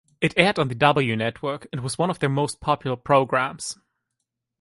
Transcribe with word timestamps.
It 0.19 0.33
aired 0.35 0.57
on 0.57 0.67
the 0.67 0.73
W 0.73 1.15
Network 1.15 1.67
and 1.71 1.81
was 1.83 1.99
one 1.99 2.09
of 2.09 2.17
their 2.17 2.27
most 2.27 2.59
popular 2.59 2.95
programs. 2.97 3.77